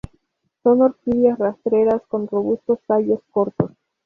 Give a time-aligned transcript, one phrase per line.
[0.63, 3.69] Son orquídeas rastreras con robustos tallos cortos.